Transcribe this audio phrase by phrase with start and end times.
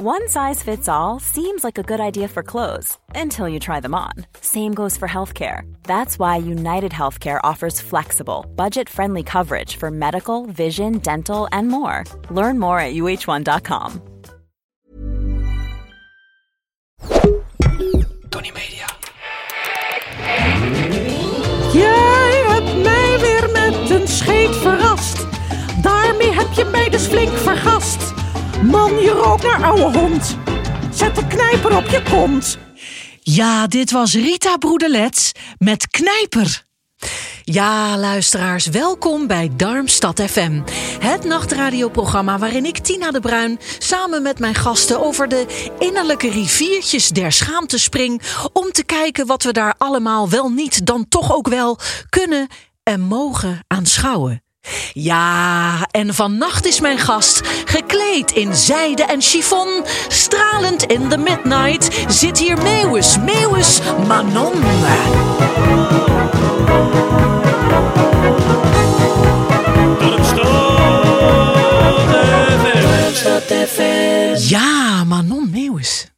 [0.00, 3.96] One size fits all seems like a good idea for clothes until you try them
[3.96, 4.12] on.
[4.40, 5.62] Same goes for healthcare.
[5.82, 12.04] That's why United Healthcare offers flexible, budget friendly coverage for medical, vision, dental, and more.
[12.30, 14.00] Learn more at uh1.com.
[18.30, 18.86] Tony Media.
[21.72, 25.26] Jij hebt mij weer met een scheet verrast.
[25.82, 27.87] Daarmee heb je mij dus flink vergast.
[28.62, 30.36] Man, je rookt naar ouwe hond.
[30.92, 32.58] Zet de knijper op je kont.
[33.20, 36.66] Ja, dit was Rita Broedelets met Knijper.
[37.42, 40.62] Ja, luisteraars, welkom bij Darmstad FM.
[40.98, 47.08] Het nachtradioprogramma waarin ik, Tina de Bruin, samen met mijn gasten over de innerlijke riviertjes
[47.08, 48.22] der schaamte spring.
[48.52, 51.78] Om te kijken wat we daar allemaal wel niet, dan toch ook wel
[52.08, 52.48] kunnen
[52.82, 54.42] en mogen aanschouwen.
[54.92, 62.04] Ja, en vannacht is mijn gast gekleed in zijde en chiffon, stralend in the midnight,
[62.08, 64.52] zit hier Meeuwis, Meeuwis Manon.
[74.48, 76.10] Ja, Manon Meeuwis,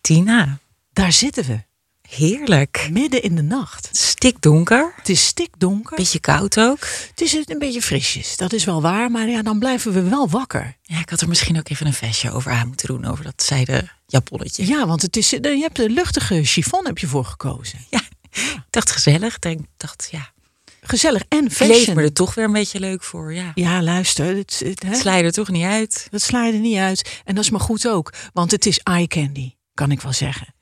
[0.00, 0.58] Tina,
[0.92, 1.62] daar zitten we,
[2.08, 2.88] heerlijk.
[2.90, 3.88] midden in de nacht.
[4.28, 4.92] Stikdonker.
[4.96, 6.78] Het is stikdonker, Beetje koud ook.
[7.10, 10.28] het is een beetje frisjes, dat is wel waar, maar ja, dan blijven we wel
[10.28, 10.76] wakker.
[10.82, 13.04] Ja, ik had er misschien ook even een vestje over aan moeten doen.
[13.04, 14.66] Over dat zijde japonnetje.
[14.66, 17.78] Ja, want het is, je hebt een luchtige chiffon heb je voor gekozen.
[17.90, 18.00] Ja,
[18.32, 19.38] ik dacht gezellig.
[19.38, 20.32] Ik dacht, ja,
[20.80, 21.96] Gezellig en ik leef fashion.
[21.96, 23.34] me er toch weer een beetje leuk voor.
[23.34, 26.06] Ja, Ja, luister, het, het, sla je er toch niet uit.
[26.10, 27.20] dat sla je er niet uit.
[27.24, 30.53] En dat is maar goed ook, want het is eye candy, kan ik wel zeggen.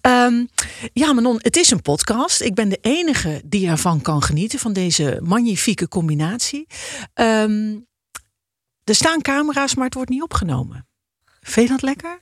[0.00, 0.44] Ehm,
[0.92, 2.40] ja, Manon, het is een podcast.
[2.40, 6.66] Ik ben de enige die ervan kan genieten, van deze magnifieke combinatie.
[7.14, 7.76] Ehm,
[8.84, 10.88] er staan camera's, maar het wordt niet opgenomen.
[11.40, 12.20] Vind je dat lekker?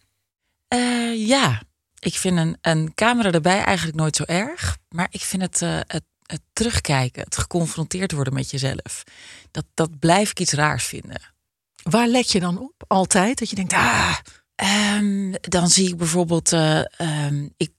[0.68, 1.62] Eh, ja,
[1.98, 4.78] ik vind een, een camera erbij eigenlijk nooit zo erg.
[4.88, 9.02] Maar ik vind het, eh, het, het terugkijken, het geconfronteerd worden met jezelf.
[9.50, 11.34] Dat, dat blijf ik iets raars vinden.
[11.82, 12.84] Waar let je dan op?
[12.86, 13.38] Altijd?
[13.38, 14.16] Dat je denkt, ah,
[14.56, 17.72] Ehm, dan zie ik bijvoorbeeld, eh, ehm, ik,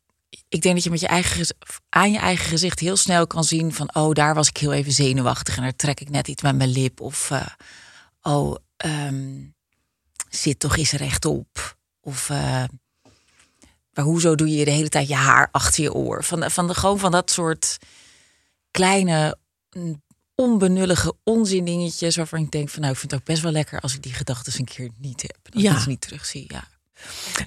[0.47, 1.55] ik denk dat je met je eigen,
[1.89, 4.91] aan je eigen gezicht heel snel kan zien van, oh, daar was ik heel even
[4.91, 7.01] zenuwachtig en daar trek ik net iets met mijn lip.
[7.01, 7.45] Of, eh,
[8.21, 9.43] oh, ehm,
[10.29, 11.77] zit toch eens rechtop.
[12.01, 12.63] Of, eh,
[13.93, 16.23] maar hoezo doe je de hele tijd je haar achter je oor?
[16.23, 17.77] Van, van de, gewoon van dat soort
[18.71, 19.37] kleine,
[19.71, 20.01] mm,
[20.41, 23.93] onbenullige onzindingetjes waarvan ik denk van, nou, ik vind het ook best wel lekker als
[23.93, 25.37] ik die gedachten een keer niet heb.
[25.43, 25.71] Dat Ja.
[25.71, 26.67] ik het niet terugzie, ja.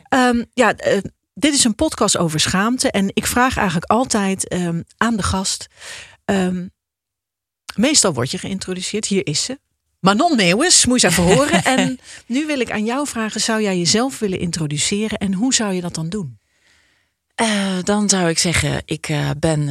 [0.09, 0.99] Ehm, ja, eh,
[1.34, 2.91] dit is een podcast over schaamte.
[2.91, 5.67] En ik vraag eigenlijk altijd ehm, aan de gast.
[6.25, 6.67] ehm,
[7.75, 9.07] meestal word je geïntroduceerd.
[9.07, 9.59] Hier is ze.
[10.01, 11.65] Manon Meeuwis, moet je eens even horen.
[11.78, 15.19] En nu wil ik aan jou vragen: zou jij jezelf willen introduceren?
[15.19, 16.39] En hoe zou je dat dan doen?
[17.34, 19.69] Eh, dan zou ik zeggen, ik eh, ben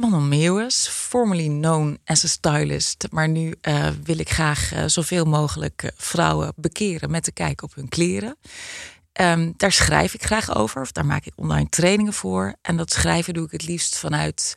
[0.00, 3.06] Manon Meeuwis, formerly known as a stylist.
[3.10, 7.66] Maar nu eh, wil ik graag eh, zoveel mogelijk eh, vrouwen bekeren met te kijken
[7.66, 8.36] op hun kleren.
[9.12, 12.54] Ehm, daar schrijf ik graag over, of daar maak ik online trainingen voor.
[12.62, 14.54] En dat schrijven doe ik het liefst vanuit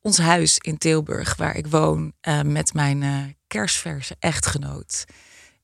[0.00, 2.12] ons huis in Tilburg, waar ik woon
[2.44, 5.04] met mijn kerstverse echtgenoot.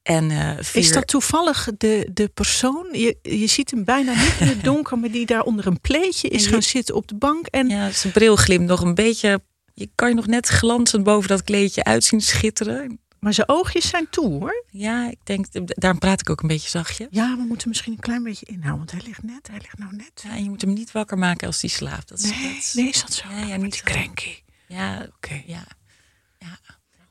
[0.06, 2.88] En, eh, Is dat toevallig de, de persoon?
[2.92, 6.28] Je, je ziet hem bijna niet in het donker, maar die daar onder een pleetje
[6.28, 7.46] is gaan zitten op de bank.
[7.46, 9.40] En Ja, zijn bril glimt nog een beetje.
[9.74, 13.00] Je kan je nog net glanzend boven dat kleedje uitzien schitteren.
[13.20, 14.64] Maar zijn oogjes zijn toe hoor.
[14.70, 17.06] Ja, ik denk, daarom praat ik ook een beetje zachtje.
[17.10, 19.48] Ja, we moeten misschien een klein beetje inhouden, want hij ligt net.
[19.48, 20.22] Hij ligt nou net.
[20.24, 22.08] Ja, en je moet hem niet wakker maken als hij slaapt.
[22.08, 23.24] Dat is, Nee, dat is- nee, is dat zo?
[23.46, 24.34] Ja, niet cranky.
[24.68, 25.42] Ja, Oké.
[25.46, 25.66] ja.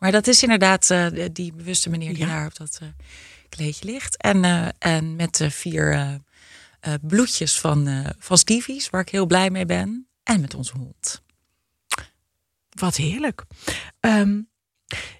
[0.05, 2.27] Maar dat is inderdaad eh, die- bewuste meneer die Ja.
[2.27, 2.87] daar op dat eh,
[3.49, 4.17] kleedje ligt.
[4.17, 6.19] En, eh, en met de vier
[7.01, 10.07] bloedjes van, van Stevie's, waar ik heel blij mee ben.
[10.23, 11.21] En met onze hond.
[12.69, 13.43] Wat heerlijk.
[13.99, 14.41] Ehm,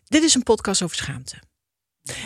[0.04, 1.36] dit is een podcast over schaamte.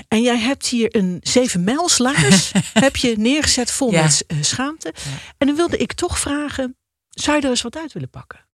[0.07, 4.03] En jij hebt hier een zeven mijlslaars heb je neergezet vol Ja.
[4.03, 4.93] met schaamte.
[5.37, 6.77] En dan wilde ik toch vragen,
[7.09, 8.47] zou je er eens wat uit willen pakken?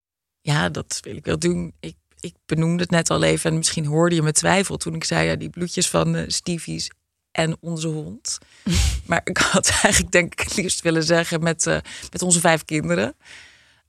[0.41, 1.73] Ja, dat wil ik wel doen.
[1.79, 5.03] Ik, ik benoemde het net al even en misschien hoorde je me twijfel toen ik
[5.03, 6.89] zei ja, die bloedjes van eh Stevie's
[7.31, 8.37] en onze hond.
[9.07, 11.77] maar ik had eigenlijk denk ik het liefst willen zeggen met, eh,
[12.11, 13.15] met onze vijf kinderen.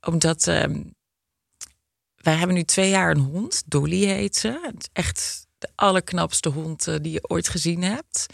[0.01, 0.81] Omdat ehm,
[2.15, 3.63] wij hebben nu twee jaar een hond.
[3.65, 4.73] Dolly heet ze.
[4.93, 8.25] Echt de allerknapste hond eh, die je ooit gezien hebt.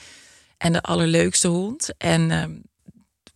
[0.57, 1.93] En de allerleukste hond.
[1.97, 2.57] En ehm,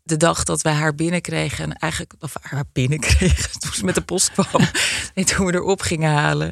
[0.05, 4.01] de dag dat wij haar binnenkregen, en eigenlijk, of haar binnenkregen, toen ze met de
[4.01, 4.61] post kwam,
[5.15, 6.47] nee, toen we erop gingen halen.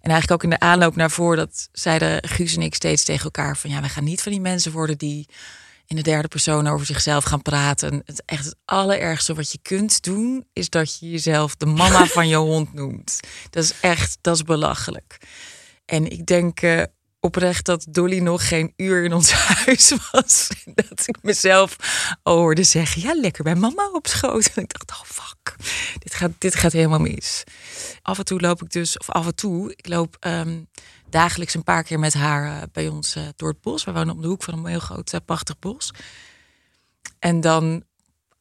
[0.00, 3.24] En eigenlijk ook in de aanloop naar voor, dat zeiden Guus en ik steeds tegen
[3.24, 5.28] elkaar van, ja, we gaan niet van die mensen worden die
[5.86, 8.02] in de derde persoon over zichzelf gaan praten.
[8.04, 12.28] Het echt het allerergste wat je kunt doen, is dat je jezelf de mama van
[12.28, 13.20] je hond noemt.
[13.50, 15.18] Dat is echt, dat is belachelijk.
[15.84, 16.82] En ik denk uh,
[17.26, 19.32] oprecht dat Dolly nog geen uur in ons
[19.64, 20.48] huis was.
[20.74, 21.76] Dat ik mezelf
[22.22, 24.50] hoorde zeggen, ja, lekker bij mama op schoot.
[24.54, 25.56] En ik dacht, oh fuck,
[25.98, 27.44] dit gaat, dit gaat helemaal mis.
[28.02, 30.68] Af en toe loop ik dus, of af en toe, ik loop um,
[31.10, 33.84] dagelijks een paar keer met haar uh, bij ons uh, door het bos.
[33.84, 35.90] We wonen op de hoek van een heel groot, uh, prachtig bos.
[37.18, 37.84] En dan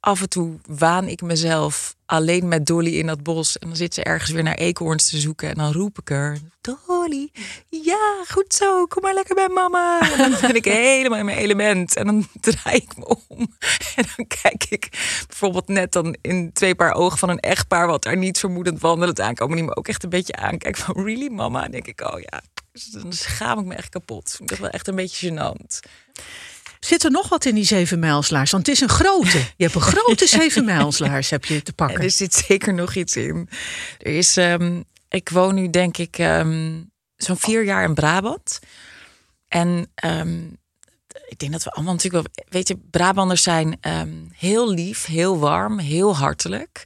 [0.05, 3.57] af en toe waan ik mezelf alleen met Dolly in dat bos.
[3.57, 5.49] En dan zit ze ergens weer naar eekhoorns te zoeken.
[5.49, 7.31] En dan roep ik er, Dolly,
[7.69, 10.11] ja, goed zo, kom maar lekker bij mama.
[10.11, 11.95] En dan ben ik helemaal in mijn element.
[11.95, 13.37] En dan draai ik me om.
[13.95, 14.89] En dan kijk ik
[15.27, 17.87] bijvoorbeeld net dan in twee paar ogen van een echtpaar...
[17.87, 19.55] wat daar niet vermoedend wandelend aankomen.
[19.55, 21.63] Die me ook echt een beetje aankijkt van, really mama?
[21.65, 22.41] En denk ik, oh ja,
[22.91, 24.39] dan schaam ik me echt kapot.
[24.43, 25.79] Dat wel echt een beetje gênant.
[26.85, 28.51] Zit er nog wat in die zeven mijlslaars?
[28.51, 29.37] Want het is een grote.
[29.37, 31.97] Je hebt een grote zeven mijlslaars heb je te pakken.
[31.97, 33.49] En er zit zeker nog iets in.
[33.99, 38.59] Er is, um, ik woon nu denk ik um, zo'n vier jaar in Brabant.
[39.47, 40.57] En um,
[41.27, 43.79] ik denk dat we allemaal natuurlijk wel, weet je, Brabanders zijn
[44.33, 46.83] heel lief, heel warm, heel hartelijk.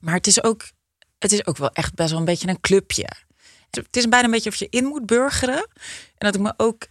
[0.00, 0.70] Maar het is ook,
[1.18, 3.08] het is ook wel echt best wel een beetje een clubje.
[3.70, 5.68] Het is bijna een beetje of je in moet burgeren.
[6.18, 6.86] En dat ik me ook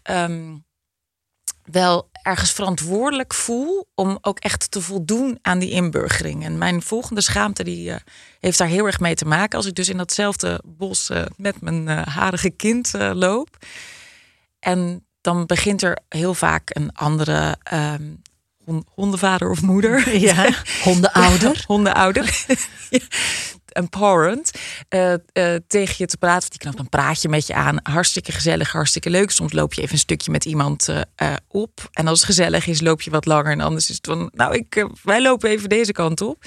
[1.63, 6.45] wel ergens verantwoordelijk voel om ook echt te voldoen aan die inburgering.
[6.45, 7.95] En mijn volgende schaamte die uh,
[8.39, 9.57] heeft daar heel erg mee te maken.
[9.57, 13.57] Als ik dus in datzelfde bos uh, met mijn uh, harige kind loop.
[14.59, 18.21] En dan begint er heel vaak een andere um,
[18.93, 20.17] hondenvader of moeder.
[20.17, 20.49] Ja,
[20.83, 21.63] hondenouder.
[21.67, 22.45] hondenouder.
[23.71, 24.51] empowerend
[24.89, 25.13] uh,
[25.67, 26.49] tegen je te praten.
[26.49, 27.79] Die knapt een praatje met je aan.
[27.83, 29.31] Hartstikke gezellig, hartstikke leuk.
[29.31, 31.89] Soms loop je even een stukje met iemand uh, op.
[31.91, 33.51] En als het gezellig is, loop je wat langer.
[33.51, 36.43] En anders is het van, nou, ik, wij lopen even deze kant op.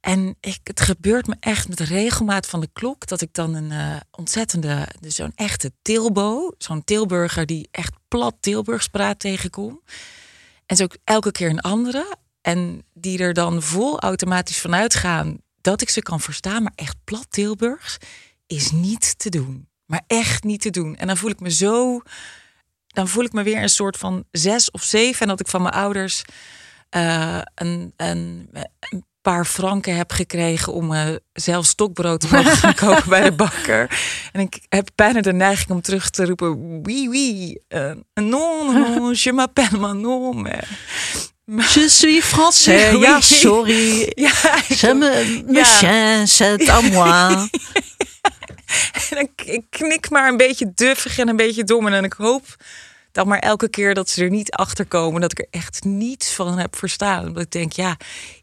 [0.00, 4.00] En ik, het gebeurt me echt met regelmaat van de klok dat ik dan een
[4.10, 9.80] ontzettende, dus zo'n echte Tilbo, zo'n Tilburger die echt plat Tilburgs praat tegenkom.
[10.66, 12.16] En zo elke keer een andere.
[12.40, 16.96] En die er dan vol automatisch vanuit gaan dat ik ze kan verstaan, maar echt
[17.04, 17.96] plat Tilburgs
[18.46, 19.68] is niet te doen.
[19.86, 20.96] Maar echt niet te doen.
[20.96, 22.00] En dan voel ik me zo.
[22.86, 25.20] Dan voel ik me weer een soort van zes of zeven.
[25.20, 26.24] En dat ik van mijn ouders
[26.96, 28.48] uh, een, een,
[28.80, 34.00] een, paar franken heb gekregen om uh, zelf stokbrood te mogen kopen bij de bakker.
[34.32, 39.14] En ik heb bijna de neiging om terug te roepen: oui, oui, uh, non, non,
[39.14, 40.46] je m'appelle Manon.
[41.46, 44.12] Je suis français, ja, sorry.
[44.16, 44.30] Ja,
[44.70, 47.30] c'est me, me chien, c'est à moi.
[49.10, 51.86] en ik knik maar een beetje duffig en een beetje dom.
[51.86, 52.56] En ik hoop
[53.12, 55.20] dan maar elke keer dat ze er niet achter komen.
[55.20, 57.26] Dat ik er echt niets van heb verstaan.
[57.26, 57.96] Omdat ik denk, ja,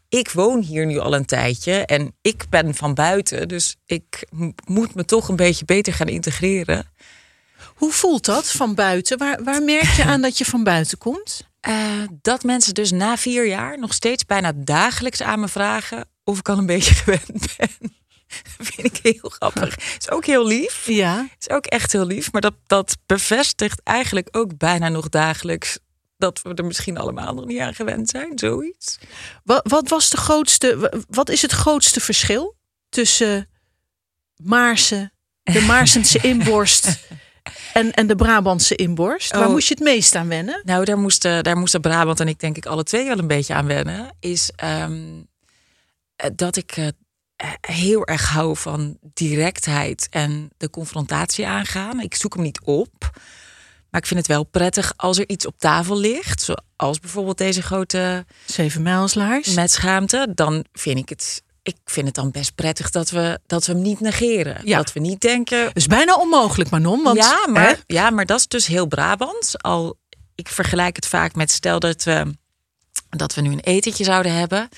[0.08, 1.72] ik woon hier nu al een tijdje.
[1.72, 3.48] En ik ben van buiten.
[3.48, 4.26] Dus ik
[4.66, 6.92] moet me toch een beetje beter gaan integreren.
[7.74, 9.18] Hoe voelt dat van buiten?
[9.18, 11.49] Waar, waar merk je aan dat je van buiten komt?
[11.68, 16.38] Uh, dat mensen dus na vier jaar nog steeds bijna dagelijks aan me vragen of
[16.38, 17.98] ik al een beetje gewend ben.
[18.58, 19.76] Vind ik heel grappig.
[19.76, 20.86] Is ook heel lief.
[20.86, 21.28] Ja.
[21.38, 22.32] Is ook echt heel lief.
[22.32, 25.78] Maar dat, dat bevestigt eigenlijk ook bijna nog dagelijks
[26.16, 28.38] dat we er misschien allemaal nog niet aan gewend zijn.
[28.38, 28.98] Zoiets.
[29.44, 32.56] Wat, wat was de grootste, wat is het grootste verschil
[32.88, 33.48] tussen
[34.42, 35.12] Maarsen,
[35.42, 36.98] de Maarsense inborst
[37.72, 39.32] en, en de Brabantse inborst?
[39.32, 39.50] Waar Oh.
[39.52, 40.60] moest je het meest aan wennen?
[40.64, 43.54] Nou, daar moesten, daar moesten Brabant en ik denk ik alle twee wel een beetje
[43.54, 44.16] aan wennen.
[44.20, 45.02] Is ehm,
[46.16, 46.86] eh, dat ik eh,
[47.60, 52.00] heel erg hou van directheid en de confrontatie aangaan.
[52.00, 53.10] Ik zoek hem niet op.
[53.90, 56.42] Maar ik vind het wel prettig als er iets op tafel ligt.
[56.42, 59.54] Zoals bijvoorbeeld deze grote Zeven mijlslaars.
[59.54, 60.32] met schaamte.
[60.34, 61.42] Dan vind ik het.
[61.62, 64.60] Ik vind het dan best prettig dat we, dat we hem niet negeren.
[64.64, 64.76] Ja.
[64.76, 65.64] Dat we niet denken.
[65.64, 67.02] Dat is bijna onmogelijk, Manon.
[67.02, 67.52] Want, ja, hè?
[67.52, 69.58] maar, ja, maar dat is dus heel Brabants.
[69.58, 69.98] Al,
[70.34, 72.34] ik vergelijk het vaak met stel dat we,
[73.08, 74.68] dat we nu een etentje zouden hebben.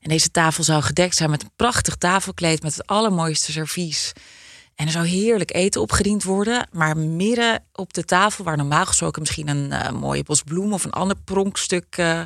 [0.00, 4.12] En deze tafel zou gedekt zijn met een prachtig tafelkleed met het allermooiste servies.
[4.74, 6.68] En er zou heerlijk eten opgediend worden.
[6.72, 10.84] Maar midden op de tafel, waar normaal gesproken misschien een eh, mooie bos bloem of
[10.84, 12.20] een ander pronkstuk eh,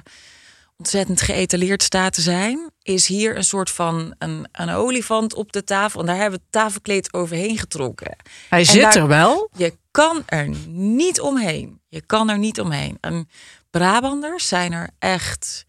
[0.83, 5.65] ontzettend geëtaleerd staat te zijn, is hier een soort van een, een olifant op de
[5.65, 6.01] tafel.
[6.01, 8.17] En daar hebben we het tafelkleed overheen getrokken.
[8.49, 9.49] Hij En zit daar- er wel.
[9.57, 11.81] Je kan er niet omheen.
[11.89, 12.99] Je kan er niet omheen.
[13.01, 13.29] En
[13.71, 15.65] Brabanders zijn er echt,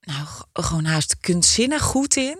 [0.00, 2.38] nou, gewoon haast kunstzinnig goed in.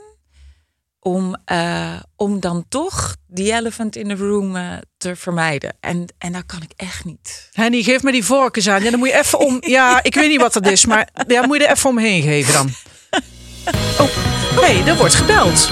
[1.05, 5.77] Om, eh, om dan toch die elephant in the room eh, te vermijden.
[5.81, 7.49] En, en dat kan ik echt niet.
[7.53, 8.83] Henny, geef me die vorkens aan.
[8.83, 9.57] Ja, dan moet je even om.
[9.61, 12.53] Ja, ik weet niet wat dat is, maar ja, moet je er even omheen geven
[12.53, 12.71] dan.
[13.99, 14.09] Oh,
[14.61, 15.71] hey, er wordt gebeld.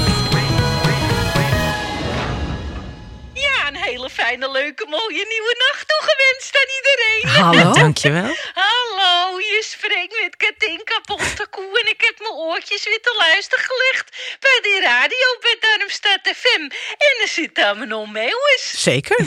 [4.33, 7.43] Fijne, leuke, mooie nieuwe nacht toegewenst aan iedereen.
[7.43, 7.73] Hallo.
[7.83, 8.37] Dankjewel.
[8.55, 14.37] Hallo, je spreekt met Katinka Bontekoe en ik heb mijn oortjes weer te luisteren gelegd
[14.41, 16.62] bij die radio bij Darmstad FM.
[16.99, 18.73] En er zit daar Manon Meeuwis.
[18.77, 19.27] Zeker.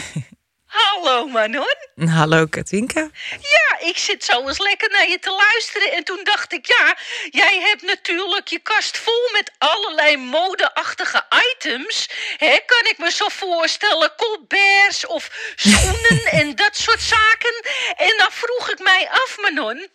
[0.75, 1.77] Hallo Manon.
[2.09, 3.09] Hallo Katinka.
[3.39, 5.91] Ja, ik zit zo eens lekker naar je te luisteren.
[5.91, 6.97] En toen dacht ik, ja,
[7.31, 12.09] jij hebt natuurlijk je kast vol met allerlei modeachtige items.
[12.37, 17.55] Hè, kan ik me zo voorstellen, colberts of schoenen en dat soort zaken.
[17.97, 19.87] En dan vroeg ik mij af, Manon.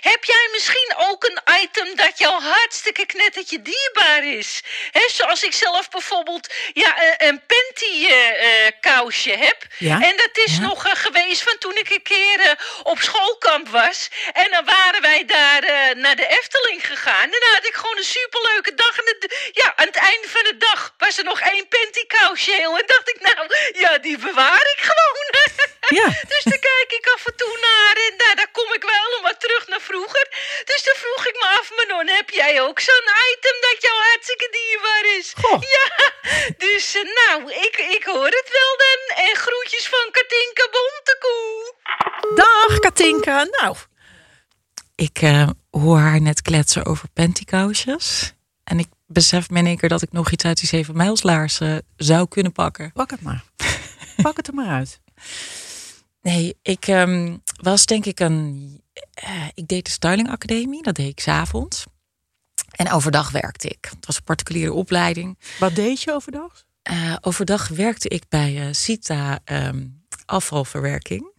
[0.00, 4.62] Heb jij misschien ook een item dat jou hartstikke knettertje dierbaar is?
[4.90, 9.66] Hè, zoals ik zelf bijvoorbeeld ja, een, een panty eh, eh, kousje heb.
[9.78, 10.00] Ja.
[10.00, 12.50] En dat is nog eh, geweest van toen ik een keer eh,
[12.82, 14.08] op schoolkamp was.
[14.32, 17.22] En dan waren wij daar eh, naar de Efteling gegaan.
[17.22, 18.98] En dan had ik gewoon een superleuke dag.
[18.98, 22.52] En het, ja, aan het einde van de dag was er nog één panty kousje
[22.52, 22.78] heel.
[22.78, 25.08] En dacht ik, nou, ja, die bewaar ik gewoon.
[25.88, 26.08] Ja.
[26.32, 27.94] Dus daar kijk ik af en toe naar.
[28.06, 30.26] En daar, daar kom ik wel om wat terug naar vroeger.
[30.64, 34.48] Dus dan vroeg ik me af, Manon, heb jij ook zo'n item dat jou hartstikke
[34.56, 35.26] dierbaar is?
[35.42, 35.60] Goh.
[35.76, 35.86] Ja,
[36.66, 39.00] dus eh, nou, ik, ik hoor het wel dan.
[39.26, 41.74] En groetjes van Katinka Bontekoe.
[42.34, 43.46] Dag Katinka.
[43.60, 43.76] Nou,
[44.96, 48.32] Ik eh, hoor haar net kletsen over pantykousjes.
[48.64, 51.86] En ik besef me in één keer dat ik nog iets uit die zeven mijlslaarzen
[51.96, 52.92] zou kunnen pakken.
[52.92, 53.42] pak het maar.
[54.22, 55.00] Pak het er maar uit.
[56.20, 58.80] Nee, ik ehm, was denk ik een.
[59.14, 61.84] eh, ik deed de Styling Academie, dat deed ik s'avonds.
[62.70, 63.86] En overdag werkte ik.
[63.90, 65.38] Het was een particuliere opleiding.
[65.58, 66.64] Wat deed je overdag?
[66.82, 69.86] Eh, overdag werkte ik bij eh Sita ehm,
[70.24, 71.36] afvalverwerking.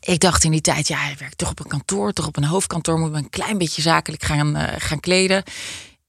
[0.00, 2.44] Ik dacht in die tijd, ja, ik werk toch op een kantoor, toch op een
[2.44, 5.42] hoofdkantoor, moet me een klein beetje zakelijk gaan, gaan kleden.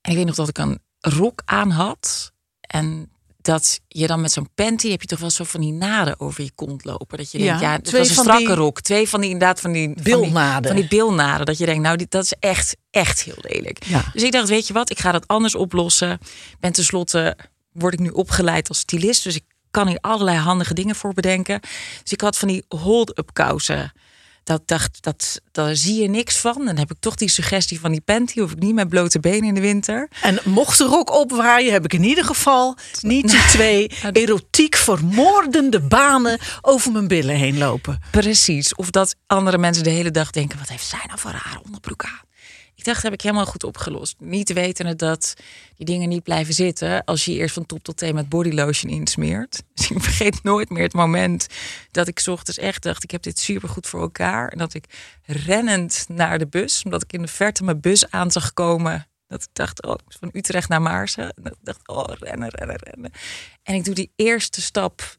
[0.01, 2.31] En ik weet nog dat ik een rok aan had.
[2.61, 6.19] En dat je dan met zo'n panty heb je toch wel zo van die naden
[6.19, 7.17] over je kont lopen.
[7.17, 8.81] Dat je Ja, denkt, ja, het twee was een strakke die rok.
[8.81, 10.71] Twee van die inderdaad van die van die- bilnaden.
[10.71, 11.45] Van die, bilnaden.
[11.45, 13.83] Dat je denkt, nou, dit, dat is echt, echt heel lelijk.
[13.85, 14.03] Ja.
[14.13, 16.19] Dus ik dacht, weet je wat, ik ga dat anders oplossen.
[16.59, 17.37] Ben tenslotte,
[17.71, 19.23] word ik nu opgeleid als stylist.
[19.23, 21.59] Dus ik kan hier allerlei handige dingen voor bedenken.
[22.03, 23.91] Dus ik had van die hold-up kousen.
[24.43, 26.65] Dat dacht, dat, daar zie je niks van.
[26.65, 28.39] Dan heb ik toch die suggestie van die panty.
[28.39, 30.09] Hoef ik niet met blote benen in de winter.
[30.21, 35.79] En mocht de rok opwaaien, heb ik in ieder geval niet die twee erotiek vermoordende
[35.79, 38.01] banen over mijn billen heen lopen.
[38.11, 38.75] Precies.
[38.75, 42.03] Of dat andere mensen de hele dag denken: wat heeft zij nou voor rare onderbroek
[42.03, 42.28] aan?
[42.79, 44.15] Ik dacht, heb ik helemaal goed opgelost.
[44.19, 45.33] Niet wetende dat
[45.75, 49.61] die dingen niet blijven zitten als je eerst van top tot teen met bodylotion insmeert.
[49.73, 51.47] Dus ik vergeet nooit meer het moment
[51.91, 54.49] dat ik ochtends echt dacht: ik heb dit super goed voor elkaar.
[54.49, 54.85] En dat ik
[55.25, 59.07] rennend naar de bus, omdat ik in de verte mijn bus aan zag komen.
[59.27, 61.23] Dat ik dacht, oh, van Utrecht naar Maarsen.
[61.23, 63.11] En dat ik dacht, oh, rennen, rennen, rennen.
[63.63, 65.17] En ik doe die eerste stap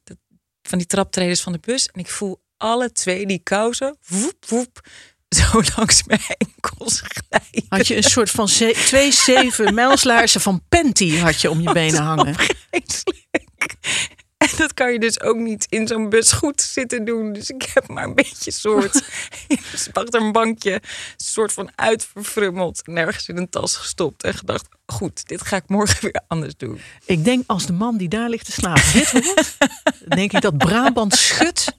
[0.62, 1.88] van die traptreders van de bus.
[1.88, 4.81] En ik voel alle twee die kousen, woep, woep,
[5.38, 7.64] zo langs mijn enkels glijden.
[7.68, 12.02] Had je een soort van twee zeven mijlslaarzen van panty had je om je benen
[12.02, 12.37] hangen.
[14.40, 17.32] En dat kan je dus ook niet in zo'n bus goed zitten doen.
[17.32, 19.02] Dus ik heb maar een beetje soort
[19.92, 20.80] achter een bankje, een
[21.16, 26.02] soort van uitverfrummeld, nergens in een tas gestopt en gedacht: goed, dit ga ik morgen
[26.02, 26.80] weer anders doen.
[27.04, 29.56] Ik denk als de man die daar ligt te slapen dit hoort,
[30.08, 31.78] denk ik dat Brabant schudt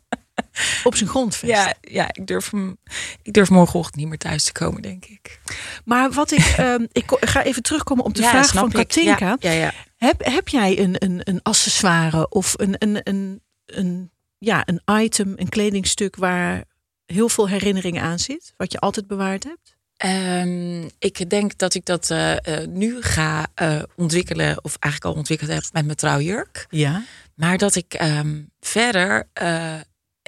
[0.83, 1.51] op zijn grondvest.
[1.53, 2.77] Ja, ja ik, durf hem,
[3.21, 5.39] ik durf morgenochtend niet meer thuis te komen, denk ik.
[5.85, 8.73] Maar wat ik, ehm, ik ga even terugkomen op de Ja, vraag van ik.
[8.73, 9.37] Katinka.
[9.39, 9.73] Ja, ja, ja.
[9.97, 15.33] Heb, heb jij een, een, een accessoire of een, een, een, een, ja, een item,
[15.35, 16.63] een kledingstuk waar
[17.05, 18.53] heel veel herinneringen aan zit?
[18.57, 19.79] Wat je altijd bewaard hebt?
[20.01, 25.19] Ehm, ik denk dat ik dat eh, eh, nu ga eh, ontwikkelen, of eigenlijk al
[25.19, 26.65] ontwikkeld heb met mijn trouwjurk.
[26.69, 27.03] Ja.
[27.35, 29.27] Maar dat ik ehm, verder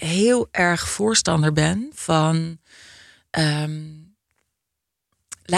[0.03, 2.57] heel erg voorstander ben van.
[3.29, 4.01] ehm,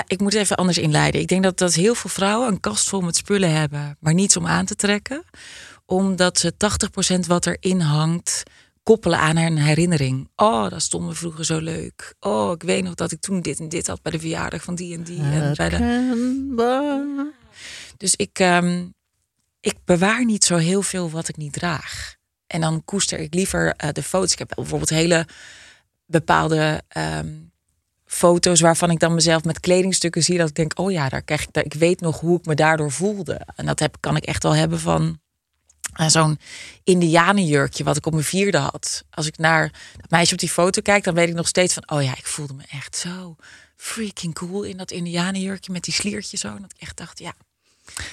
[0.08, 1.22] ik moet even anders inleiden.
[1.22, 4.38] Ik denk dat, dat heel veel vrouwen een kast vol met spullen hebben, maar niets
[4.38, 5.24] om aan te trekken.
[5.86, 8.44] Omdat ze 80% wat erin hangt
[8.84, 10.30] koppelen aan een herinnering.
[10.36, 12.16] Oh, dat stond me vroeger zo leuk.
[12.20, 14.76] Oh, ik weet nog dat ik toen dit en dit had bij de verjaardag van
[14.76, 15.22] die en die.
[15.22, 15.78] En bij de...
[17.98, 18.88] Dus ik, ehm,
[19.60, 22.16] ik bewaar niet zo heel veel wat ik niet draag.
[22.56, 24.32] En dan koester ik liever eh, de foto's.
[24.32, 25.28] Ik heb bijvoorbeeld hele
[26.06, 27.34] bepaalde ehm,
[28.06, 30.38] foto's waarvan ik dan mezelf met kledingstukken zie.
[30.38, 32.92] Dat ik denk, oh ja, daar krijg ik, ik weet nog hoe ik me daardoor
[32.92, 33.42] voelde.
[33.56, 35.20] En dat heb, kan ik echt wel hebben van
[36.00, 36.40] uh, zo'n
[36.84, 39.04] indianenjurkje wat ik op mijn vierde had.
[39.10, 41.90] Als ik naar dat meisje op die foto kijk, dan weet ik nog steeds van,
[41.90, 43.36] oh ja, ik voelde me echt zo
[43.76, 46.48] freaking cool in dat indianenjurkje met die sliertje zo.
[46.48, 47.34] En dat ik echt dacht, ja,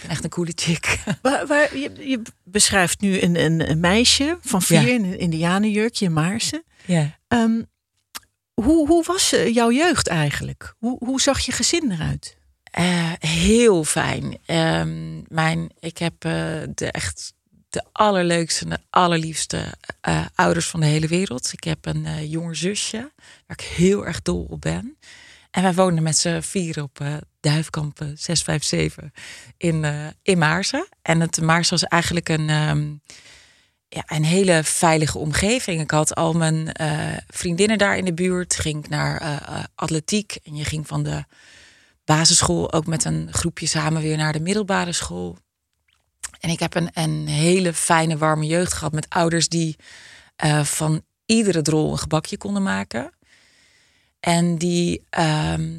[0.09, 0.99] echt een coole chick.
[1.23, 4.89] Waar, waar, je, je beschrijft nu een, een, een meisje van vier Ja.
[4.93, 6.65] in een indianenjurkje in Maarsen.
[6.85, 7.19] Ja.
[7.29, 7.63] Ehm,
[8.55, 10.75] hoe, hoe was eh, jouw jeugd eigenlijk?
[10.79, 12.37] Hoe, hoe zag je gezin eruit?
[12.63, 14.39] Eh, heel fijn.
[14.47, 16.33] Ehm, mijn, ik heb eh,
[16.75, 17.35] de echt
[17.69, 19.75] de allerleukste en de allerliefste
[20.35, 21.53] ouders van de hele wereld.
[21.53, 23.13] Ik heb een jonger zusje
[23.47, 24.97] waar ik heel erg dol op ben.
[25.51, 27.01] En wij woonden met z'n vier op
[27.43, 29.11] Duifkamp eh, 657
[29.57, 30.89] in, eh, in Maarsen.
[31.03, 32.93] En het Maarsen was eigenlijk een, ehm,
[33.89, 35.81] ja, een hele veilige omgeving.
[35.81, 38.55] Ik had al mijn eh, vriendinnen daar in de buurt.
[38.57, 40.39] Ging naar eh, atletiek.
[40.45, 41.25] En je ging van de
[42.05, 45.39] basisschool ook met een groepje samen weer naar de middelbare school.
[46.41, 49.77] En ik heb een, een hele fijne, warme jeugd gehad met ouders die
[50.63, 53.13] van iedere drol een gebakje konden maken.
[54.21, 55.71] En die ehm,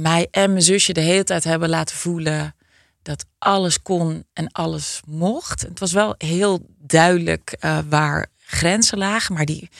[0.00, 2.54] mij en mijn zusje de hele tijd hebben laten voelen
[3.02, 5.60] dat alles kon en alles mocht.
[5.60, 9.70] Het was wel heel duidelijk eh, waar grenzen lagen, maar die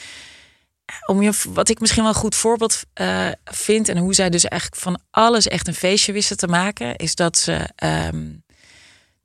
[1.05, 4.45] om je, wat ik misschien wel een goed voorbeeld eh, vind en hoe zij dus
[4.45, 8.31] eigenlijk van alles echt een feestje wisten te maken, is dat ze ehm,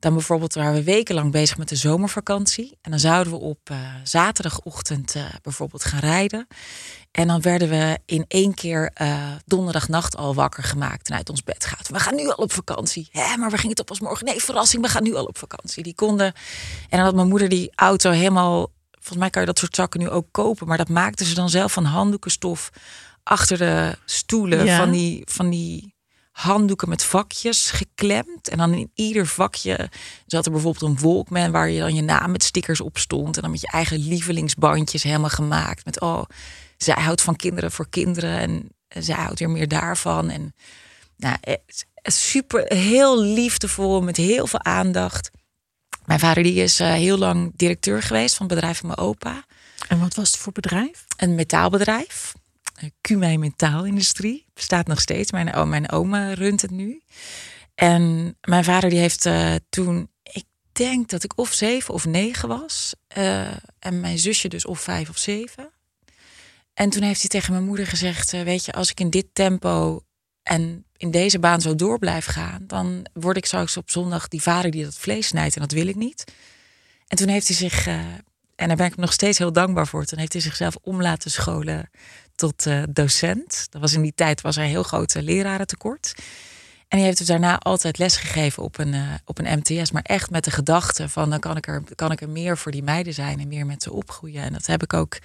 [0.01, 3.77] dan bijvoorbeeld waren we wekenlang bezig met de zomervakantie en dan zouden we op eh,
[4.03, 6.47] zaterdagochtend eh, bijvoorbeeld gaan rijden.
[7.11, 11.43] En dan werden we in één keer eh, donderdagnacht al wakker gemaakt en uit ons
[11.43, 11.87] bed gaat.
[11.87, 13.07] We gaan nu al op vakantie.
[13.11, 14.25] Hè, maar we gingen het op als morgen.
[14.25, 15.83] Nee, verrassing, we gaan nu al op vakantie.
[15.83, 16.33] Die konden.
[16.89, 18.71] En dan had mijn moeder die auto helemaal.
[18.91, 20.67] Volgens mij kan je dat soort zakken nu ook kopen.
[20.67, 22.69] Maar dat maakten ze dan zelf van handdoekenstof
[23.23, 24.65] achter de stoelen.
[24.65, 24.77] Ja.
[24.77, 25.93] Van, die, van die
[26.31, 28.49] handdoeken met vakjes geklemd.
[28.49, 29.89] En dan in ieder vakje
[30.25, 33.35] zat er bijvoorbeeld een Walkman waar je dan je naam met stickers op stond.
[33.35, 35.85] En dan met je eigen lievelingsbandjes helemaal gemaakt.
[35.85, 36.23] Met oh,
[36.77, 38.39] zij houdt van kinderen voor kinderen.
[38.39, 38.69] En
[39.03, 40.29] zij houdt weer meer daarvan.
[40.29, 40.53] En
[41.17, 41.55] nou, eh,
[42.03, 45.31] super, heel liefdevol, met heel veel aandacht.
[46.05, 49.45] Mijn vader die is eh, heel lang directeur geweest van het bedrijf van mijn opa.
[49.87, 51.05] En wat was het voor bedrijf?
[51.17, 52.33] Een metaalbedrijf.
[52.81, 54.45] Eh, Qmei Metaalindustrie.
[54.53, 55.31] Bestaat nog steeds.
[55.31, 57.01] Mijn, o- mijn oma runt het nu.
[57.75, 60.09] En mijn vader die heeft eh, toen...
[60.23, 62.93] Ik denk dat ik of zeven of negen was.
[63.07, 63.47] eh,
[63.79, 65.71] en mijn zusje dus of vijf of zeven.
[66.73, 68.31] En toen heeft hij tegen mijn moeder gezegd...
[68.31, 70.01] weet je, als ik in dit tempo
[70.43, 72.63] en in deze baan zo door blijf gaan...
[72.67, 75.55] dan word ik straks op zondag die vader die dat vlees snijdt.
[75.55, 76.23] En dat wil ik niet.
[77.07, 77.87] En toen heeft hij zich...
[77.87, 80.05] en daar ben ik nog steeds heel dankbaar voor.
[80.05, 81.89] Toen heeft hij zichzelf om laten scholen
[82.41, 83.67] tot eh, docent.
[83.69, 86.13] Dat was in die tijd was er heel groot lerarentekort.
[86.87, 89.91] En hij heeft dus daarna altijd lesgegeven op een, eh, op een MTS.
[89.91, 92.71] Maar echt met de gedachte van dan kan ik, er, kan ik er meer voor
[92.71, 94.43] die meiden zijn en meer met ze opgroeien.
[94.43, 95.17] En dat heb ik ook,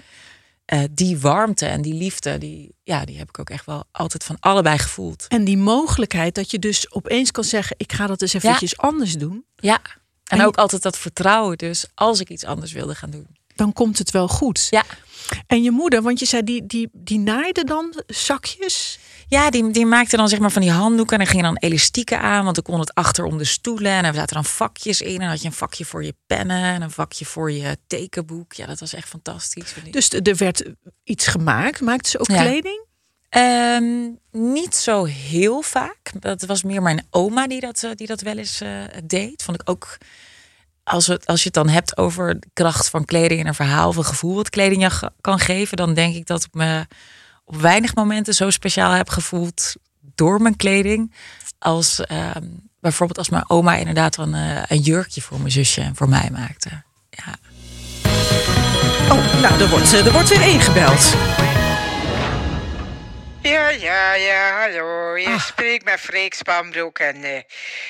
[0.65, 4.25] eh, die warmte en die liefde, die, ja, die heb ik ook echt wel altijd
[4.25, 5.25] van allebei gevoeld.
[5.29, 9.13] En die mogelijkheid dat je dus opeens kan zeggen: ik ga dat eens eventjes anders
[9.15, 9.45] doen.
[9.57, 9.81] Ja.
[9.85, 9.93] En
[10.25, 13.27] En je- ook altijd dat vertrouwen dus als ik iets anders wilde gaan doen.
[13.57, 14.67] Dan komt het wel goed.
[14.71, 14.85] Ja.
[15.47, 18.99] En je moeder, want je zei die, die, die naaide dan zakjes.
[19.29, 21.71] Ja, die, die maakte dan zeg maar van die handdoeken en dan ging je dan
[21.71, 25.01] elastieken aan, want dan kon het achter om de stoelen en er zaten dan vakjes
[25.01, 27.77] in en dan had je een vakje voor je pennen en een vakje voor je
[27.87, 28.53] tekenboek.
[28.53, 29.75] Ja, dat was echt fantastisch.
[29.91, 30.65] Dus er werd
[31.05, 31.81] iets gemaakt.
[31.81, 32.43] Maakten ze ook Ja.
[32.43, 32.85] kleding?
[33.29, 36.13] Ehm, niet zo heel vaak.
[36.21, 38.71] Dat was meer mijn oma die dat, eh, die dat wel eens eh,
[39.05, 39.43] deed.
[39.43, 39.99] Vond ik ook,
[40.87, 43.89] als, het, als je het dan hebt over de kracht van kleding en een verhaal
[43.89, 46.87] of een gevoel wat kleding je kan geven, dan denk ik dat ik me
[47.45, 49.75] op weinig momenten zo speciaal heb gevoeld
[50.15, 51.13] door mijn kleding.
[51.59, 52.45] Als ehm,
[52.81, 56.29] bijvoorbeeld als mijn oma inderdaad dan eh, een jurkje voor mijn zusje en voor mij
[56.33, 56.69] maakte.
[57.11, 57.37] Ja.
[59.11, 61.15] Oh, nou, er wordt, eh, er wordt weer ingebeld.
[63.47, 65.17] Ja, ja, ja, hallo.
[65.17, 65.41] Je Ah.
[65.41, 66.99] spreekt met Freek Spanbroek.
[66.99, 67.41] En eh,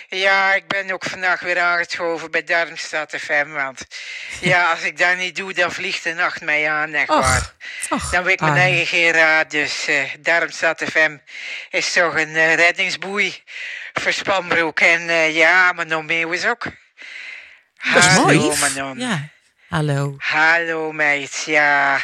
[0.08, 3.48] ja, ik ben ook vandaag weer aangeschoven bij Darmstad FM.
[3.48, 3.86] Want
[4.40, 7.52] ja, als ik dat niet doe, dan vliegt de nacht mij aan, echt Och, waar.
[8.10, 9.50] Dan weet ik mijn eigen geen raad.
[9.50, 11.16] Dus eh Darmstad FM
[11.70, 13.42] is toch een eh, reddingsboei
[13.92, 14.80] voor Spanbroek.
[14.80, 16.64] En ja, Manon Meeuwis ook.
[17.94, 18.38] Dat is mooi.
[18.96, 19.28] Ja.
[19.68, 20.14] Hallo.
[20.18, 22.00] Hallo meid, ja.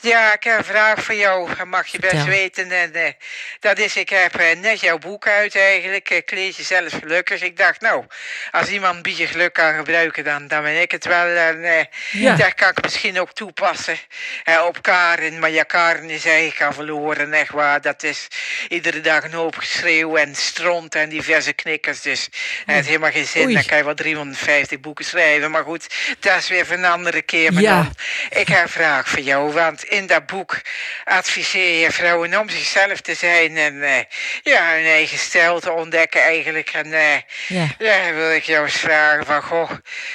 [0.00, 1.64] Ja, ik heb een vraag voor jou.
[1.66, 2.30] Mag je best Vertel.
[2.30, 2.70] weten.
[2.70, 3.12] En, eh,
[3.60, 6.10] dat is, ik heb eh, net jouw boek uit eigenlijk.
[6.10, 7.42] Ik lees jezelf gelukkig.
[7.42, 8.04] Ik dacht, nou,
[8.50, 11.26] als iemand een beetje geluk kan gebruiken, dan, dan ben ik het wel.
[11.36, 12.36] En eh, Ja.
[12.36, 13.98] dat kan ik misschien ook toepassen
[14.44, 15.38] eh, op Karen.
[15.38, 17.80] Maar ja, Karen is eigenlijk al verloren, echt waar.
[17.80, 18.28] Dat is
[18.68, 22.00] iedere dag een hoop geschreeuw en stront en diverse knikkers.
[22.00, 23.44] Dus het heeft helemaal geen zin.
[23.44, 23.54] Oei.
[23.54, 25.50] Dan kan je wel 350 boeken schrijven.
[25.50, 27.52] Maar goed, dat is weer een andere keer.
[27.52, 27.74] Maar Ja.
[27.82, 27.94] dan,
[28.40, 29.52] ik heb een vraag voor jou.
[29.52, 30.60] Want in dat boek
[31.04, 33.56] adviseer je vrouwen om zichzelf te zijn.
[33.56, 34.02] En eh,
[34.42, 36.68] ja, hun eigen stijl te ontdekken eigenlijk.
[36.68, 37.66] En eh, Ja.
[37.78, 39.70] ja, wil ik jou eens vragen van, goh,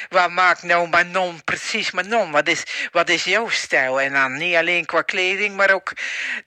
[0.10, 2.32] wat maakt nou Manon precies Manon?
[2.32, 4.02] Wat is, wat is jouw stijl?
[4.02, 5.94] En dan niet alleen qua kleding, maar ook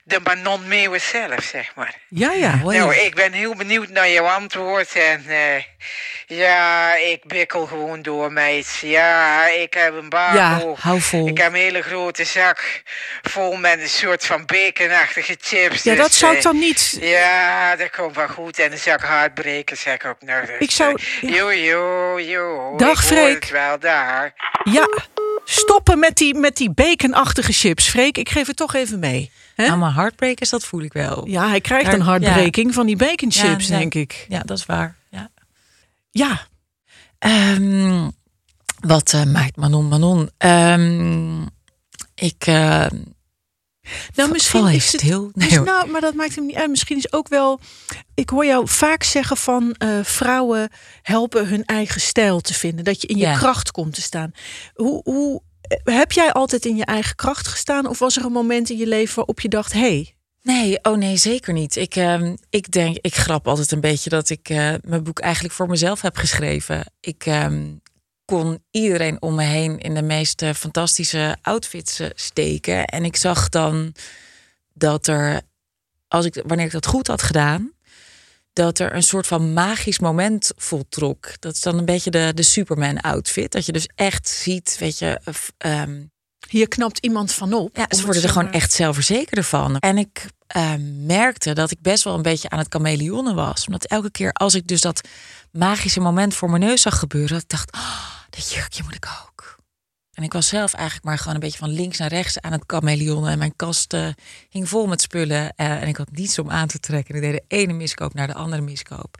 [0.03, 1.95] de Manon Meeuwen zelf, zeg maar.
[2.09, 2.55] Ja, ja.
[2.55, 4.95] Nou, ik ben heel benieuwd naar jouw antwoord.
[4.95, 5.63] En eh,
[6.27, 8.77] ja, ik bikkel gewoon door, meid.
[8.81, 11.27] Ja, ik heb een Ja, hou vol.
[11.27, 12.83] Ik heb een hele grote zak
[13.21, 15.83] vol met een soort van baconachtige chips.
[15.83, 16.97] Ja, dus, dat zou ik eh, dan niet...
[17.01, 18.59] ja, dat komt wel goed.
[18.59, 20.45] En een zak hardbrekers zeg ik ook nog.
[20.45, 22.73] Dus, Ik zou- Jo, jo, jo.
[22.77, 23.45] Dag, ik Freek.
[23.51, 24.33] wel daar.
[24.63, 24.87] Ja,
[25.45, 27.87] stoppen met die, met die baconachtige chips.
[27.89, 29.31] Freek, ik geef het toch even mee.
[29.55, 29.65] Hè?
[29.67, 31.27] Nou, maar heartbreakers, dat voel ik wel.
[31.27, 33.77] Ja, hij krijgt Daar- een hartbreking van die bacon Ja, chips, ja.
[33.77, 34.25] denk ik.
[34.29, 34.95] Ja, dat is waar.
[35.09, 35.29] Ja.
[36.11, 36.47] Ja,
[37.19, 38.07] Ehm,
[38.79, 40.29] wat eh, maakt Manon Manon?
[40.37, 41.41] Ehm,
[42.15, 42.85] ik uh,
[44.15, 45.01] nou misschien is het...
[45.01, 45.31] stil.
[45.33, 45.65] Nee, Dus hoor.
[45.65, 46.69] nou, maar dat maakt hem niet uit.
[46.69, 47.59] Misschien is ook wel.
[48.13, 50.69] Ik hoor jou vaak zeggen van eh, vrouwen
[51.01, 52.85] helpen hun eigen stijl te vinden.
[52.85, 53.37] Dat je in je Ja.
[53.37, 54.31] kracht komt te staan.
[54.73, 55.41] Hoe, hoe
[55.83, 57.87] heb jij altijd in je eigen kracht gestaan?
[57.87, 60.97] Of was er een moment in je leven waarop je dacht: hé, hey, Nee, oh
[60.97, 61.75] nee, zeker niet.
[61.75, 64.49] Ik, ehm, ik denk, ik grap altijd een beetje dat ik
[64.83, 66.85] mijn boek eigenlijk voor mezelf heb geschreven.
[66.99, 67.65] Ik ehm,
[68.29, 72.85] kon iedereen om me heen in de meest eh, fantastische outfits eh, steken.
[72.85, 73.93] En ik zag dan
[74.73, 75.41] dat er,
[76.07, 77.73] als ik, wanneer ik dat goed had gedaan,
[78.53, 81.31] dat er een soort van magisch moment voltrok.
[81.39, 83.51] Dat is dan een beetje de, de Superman-outfit.
[83.51, 86.01] Dat je dus echt ziet, weet je, eh, ehm,
[86.47, 87.77] hier knapt iemand van op.
[87.77, 89.77] ja, ze worden er gewoon echt zelfverzekerder van.
[89.77, 90.73] En ik eh,
[91.05, 93.65] merkte dat ik best wel een beetje aan het chameleonnen was.
[93.65, 95.07] Omdat elke keer als ik dus dat
[95.51, 99.07] magische moment voor mijn neus zag gebeuren, dat ik dacht, oh, dat jurkje moet ik
[99.25, 99.57] ook.
[100.13, 102.63] En ik was zelf eigenlijk maar gewoon een beetje van links naar rechts aan het
[102.67, 103.31] chameleonnen.
[103.31, 104.07] En mijn kast eh,
[104.49, 105.53] hing vol met spullen.
[105.55, 107.15] eh, en ik had niets om aan te trekken.
[107.15, 109.17] En ik deed de ene miskoop naar de andere miskoop.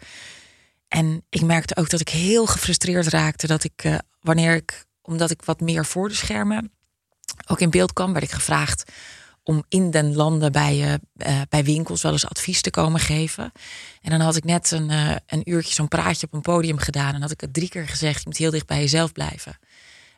[0.87, 3.47] En ik merkte ook dat ik heel gefrustreerd raakte.
[3.47, 6.71] Dat ik, eh, wanneer ik, omdat ik wat meer voor de schermen
[7.47, 8.91] ook in beeld kwam, werd ik gevraagd
[9.49, 13.51] om in den landen bij, eh, bij winkels wel eens advies te komen geven.
[14.01, 17.13] En dan had ik net een, eh, een uurtje zo'n praatje op een podium gedaan.
[17.13, 19.59] En had ik het drie keer gezegd, je moet heel dicht bij jezelf blijven.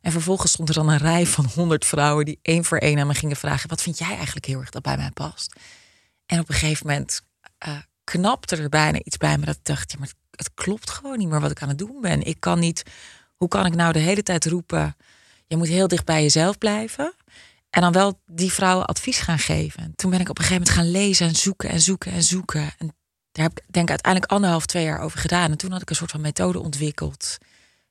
[0.02, 3.08] En vervolgens stond er dan een rij van honderd vrouwen die één voor één aan
[3.08, 5.56] me gingen vragen: wat vind jij eigenlijk heel erg dat bij mij past?
[6.26, 7.22] En op een gegeven moment
[8.04, 11.30] knapte er bijna iets bij me dat ik dacht: ja, maar het klopt gewoon niet
[11.30, 12.22] meer wat ik aan het doen ben.
[12.22, 12.84] Ik kan niet,
[13.36, 14.96] hoe kan ik nou de hele tijd roepen:
[15.48, 17.14] je moet heel dicht bij jezelf blijven?
[17.72, 19.84] En dan wel die vrouwen advies gaan geven.
[19.84, 22.24] En toen ben ik op een gegeven moment gaan lezen en zoeken en zoeken en
[22.24, 22.74] zoeken.
[22.78, 22.96] En
[23.32, 25.52] daar heb ik denk ik uiteindelijk anderhalf, twee jaar over gedaan.
[25.52, 27.38] En toen had ik een soort van methode ontwikkeld.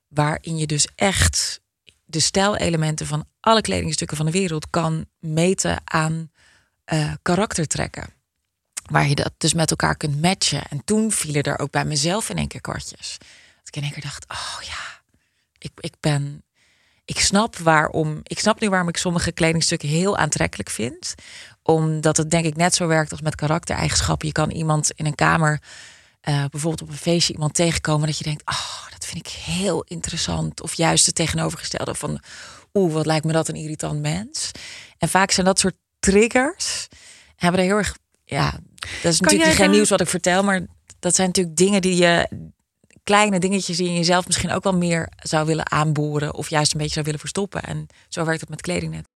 [0.07, 1.61] Waarin je dus echt
[2.05, 6.31] de stijlelementen van alle kledingstukken van de wereld kan meten aan
[6.83, 8.13] eh, karaktertrekken.
[8.91, 10.63] Waar je dat dus met elkaar kunt matchen.
[10.69, 13.17] En toen vielen er ook bij mezelf in één keer kwartjes.
[13.57, 15.01] Dat ik in één keer dacht, oh ja,
[15.57, 16.43] ik, ik ben...
[17.11, 18.19] Ik snap waarom.
[18.23, 21.15] Ik snap nu waarom ik sommige kledingstukken heel aantrekkelijk vind.
[21.63, 24.27] Omdat het denk ik net zo werkt als met karaktereigenschappen.
[24.27, 25.61] Je kan iemand in een kamer,
[26.21, 29.83] eh, bijvoorbeeld op een feestje, iemand tegenkomen dat je denkt, oh, dat vind ik heel
[29.83, 30.61] interessant.
[30.61, 32.21] Of juist het tegenovergestelde van,
[32.73, 34.51] oeh, wat lijkt me dat een irritant mens.
[34.97, 36.87] En vaak zijn dat soort triggers
[37.35, 38.59] hebben er heel erg, ja,
[39.01, 40.61] dat is natuurlijk geen nieuws wat ik vertel, maar
[40.99, 42.27] dat zijn natuurlijk dingen die je
[43.03, 46.77] kleine dingetjes die je jezelf misschien ook wel meer zou willen aanboren of juist een
[46.77, 47.63] beetje zou willen verstoppen.
[47.63, 49.09] En zo werkt het met kleding net.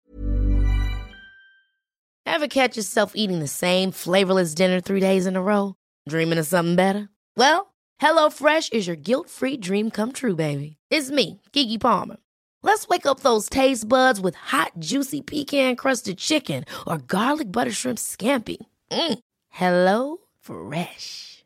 [2.24, 5.74] Ever catch yourself eating the same flavorless dinner three days in a row?
[6.10, 7.10] Dreaming of something better?
[7.34, 10.78] Well, HelloFresh is your guilt-free dream come true, baby.
[10.90, 12.18] It's me, Kiki Palmer.
[12.64, 18.00] Let's wake up those taste buds with hot, juicy pecan-crusted chicken or garlic butter shrimp
[18.00, 18.58] scampi.
[18.92, 19.20] Mm.
[19.50, 21.35] Hello Fresh.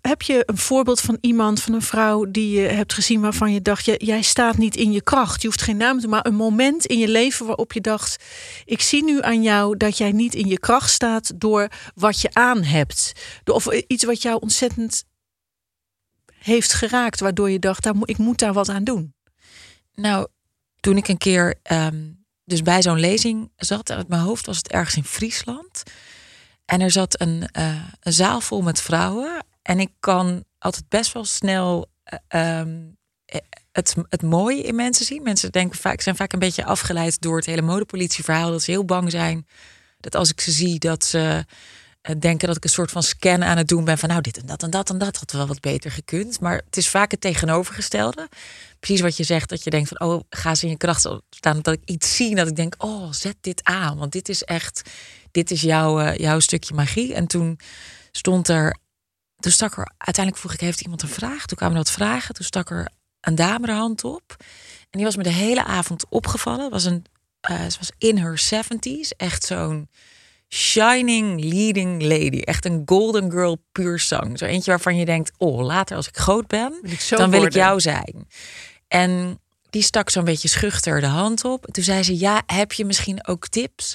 [0.00, 3.62] Heb je een voorbeeld van iemand, van een vrouw die je hebt gezien waarvan je
[3.62, 5.40] dacht, jij, staat niet in je kracht.
[5.40, 8.24] Je hoeft geen naam te maar een moment in je leven waarop je dacht,
[8.64, 12.28] ik zie nu aan jou dat jij niet in je kracht staat door wat je
[12.32, 13.12] aan hebt.
[13.44, 15.04] Of iets wat jou ontzettend
[16.38, 19.14] heeft geraakt, waardoor je dacht, ik moet daar wat aan doen.
[19.94, 20.26] Nou,
[20.80, 22.08] toen ik een keer ehm,
[22.44, 25.82] dus bij zo'n lezing zat, uit mijn hoofd was het ergens in Friesland.
[26.64, 29.44] En er zat een, eh, een zaal vol met vrouwen.
[29.70, 32.78] En ik kan altijd best wel snel eh, ehm,
[33.24, 33.40] eh,
[33.72, 35.22] het, het mooie in mensen zien.
[35.22, 38.50] Mensen denken vaak, zijn vaak een beetje afgeleid door het hele modepolitieverhaal.
[38.50, 39.46] Dat ze heel bang zijn
[39.98, 41.44] dat als ik ze zie, dat ze
[42.00, 44.38] eh, denken dat ik een soort van scan aan het doen ben van nou dit
[44.38, 46.40] en dat en dat en dat had wel wat beter gekund.
[46.40, 48.28] Maar het is vaak het tegenovergestelde.
[48.80, 51.60] Precies wat je zegt, dat je denkt van oh ga ze in je kracht staan.
[51.62, 54.90] Dat ik iets zie dat ik denk oh zet dit aan, want dit is echt,
[55.30, 57.14] dit is jouw, jouw stukje magie.
[57.14, 57.58] En toen
[58.10, 58.76] stond er,
[59.40, 61.46] toen stak er, uiteindelijk vroeg ik heeft iemand een vraag?
[61.46, 62.88] Toen kwamen wat vragen, toen stak er
[63.20, 64.36] een dame de hand op.
[64.80, 66.70] En die was me de hele avond opgevallen.
[66.70, 67.04] Was een,
[67.40, 69.88] eh, ze was in her 70s, echt zo'n
[70.48, 72.40] shining leading lady.
[72.40, 74.38] Echt een golden girl puur zang.
[74.38, 77.30] Zo eentje waarvan je denkt, oh, later als ik groot ben, Wil ik zo dan
[77.30, 78.28] wil ik jou zijn.
[78.88, 81.66] En die stak zo'n beetje schuchter de hand op.
[81.66, 83.94] Toen zei ze, ja, heb je misschien ook tips?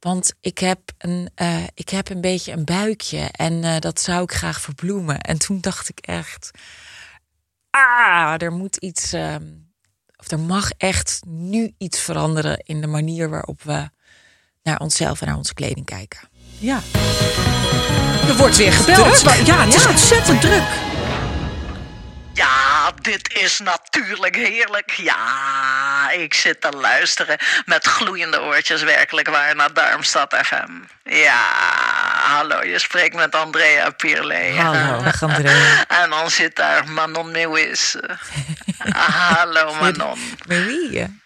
[0.00, 4.22] Want ik heb een, eh, ik heb een beetje een buikje en eh, dat zou
[4.22, 5.20] ik graag verbloemen.
[5.20, 6.50] En toen dacht ik echt,
[7.70, 9.44] ah, er moet iets, ehm,
[10.16, 13.88] of er mag echt nu iets veranderen in de manier waarop we
[14.62, 16.20] naar onszelf en naar onze kleding kijken.
[16.58, 16.80] Ja.
[18.28, 19.18] Er wordt weer gebeld.
[19.18, 19.46] Druk.
[19.46, 20.89] Ja, het is ontzettend druk.
[22.90, 24.90] Ja, dit is natuurlijk heerlijk.
[24.90, 30.70] Ja, ik zit te luisteren met gloeiende oortjes werkelijk waar naar Darmstad FM.
[31.02, 31.44] Ja,
[32.22, 34.52] hallo, je spreekt met Andrea Pierle.
[34.56, 35.84] Hallo, dag Andrea.
[35.88, 37.96] En dan zit daar Manon Mewis.
[39.32, 40.18] hallo Manon.
[40.46, 41.20] Marie.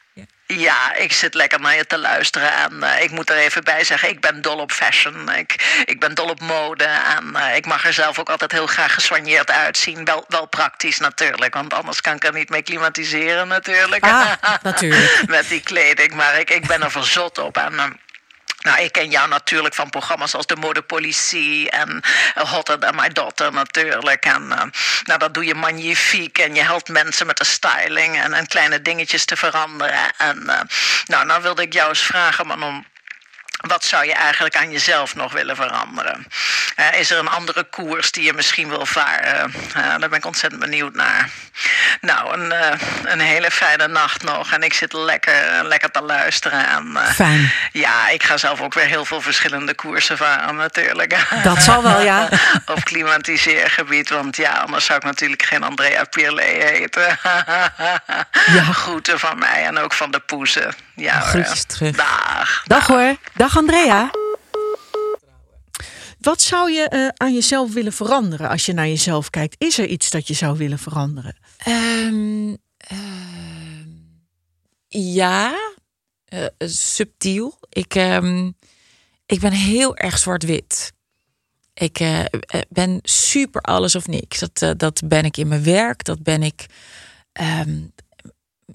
[0.61, 0.95] Ja.
[0.95, 2.53] Ik zit lekker naar je te luisteren.
[2.53, 5.31] En eh, ik moet er even bij zeggen, ik ben dol op fashion.
[5.33, 6.85] Ik, ik ben dol op mode.
[6.85, 10.05] En eh, ik mag er zelf ook altijd heel graag gesoigneerd uitzien.
[10.05, 14.05] Wel, wel praktisch natuurlijk, want anders kan ik er niet mee klimatiseren natuurlijk.
[14.05, 15.23] Ah, natuurlijk.
[15.27, 16.15] Met die kleding.
[16.15, 17.57] Maar ik, ik ben er verzot op.
[17.57, 17.79] En...
[17.79, 17.85] eh,
[18.65, 22.01] nou, ik ken jou natuurlijk van programma's als De Modepolitie en
[22.35, 24.25] eh, Hotter Than My Daughter natuurlijk.
[24.25, 24.63] En eh,
[25.05, 28.83] nou, dat doe je magnifiek en je helpt mensen met de styling en, en kleine
[28.83, 30.17] dingetjes te veranderen.
[30.17, 30.61] En eh,
[31.07, 32.87] nou, nou wilde ik jou eens vragen, Manon.
[33.67, 36.27] Wat zou je eigenlijk aan jezelf nog willen veranderen?
[36.77, 39.55] Eh, is er een andere koers die je misschien wil varen?
[39.75, 41.31] Eh, daar ben ik ontzettend benieuwd naar.
[42.01, 44.53] Nou, een, eh, een hele fijne nacht nog.
[44.53, 46.69] En ik zit lekker, lekker te luisteren.
[46.69, 47.53] En, eh, Fijn.
[47.73, 51.27] Ja, ik ga zelf ook weer heel veel verschillende koersen varen natuurlijk.
[51.43, 52.29] Dat zal wel, ja.
[52.75, 54.09] Op klimatiseergebied.
[54.09, 57.19] Want ja, anders zou ik natuurlijk geen Andrea Pierle heten.
[58.47, 58.63] Ja.
[58.85, 60.75] Groeten van mij en ook van de poezen.
[60.95, 61.21] Ja.
[61.21, 61.97] Groetjes terug.
[61.97, 62.63] Dag.
[62.65, 63.17] Dag hoor.
[63.33, 64.11] Dag Andrea.
[66.21, 69.55] Wat zou je eh, aan jezelf willen veranderen als je naar jezelf kijkt?
[69.59, 71.37] Is er iets dat je zou willen veranderen?
[71.57, 73.89] Ehm, ehm,
[74.89, 75.73] ja,
[76.25, 77.59] eh, subtiel.
[77.69, 78.51] Ik, ehm,
[79.27, 80.93] ik ben heel erg zwart-wit.
[81.75, 82.25] Ik eh,
[82.69, 84.39] ben super alles of niks.
[84.39, 86.67] Dat, dat ben ik in mijn werk, dat ben ik
[87.33, 87.81] ehm,